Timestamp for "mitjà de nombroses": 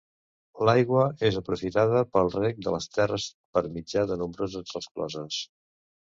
3.75-4.73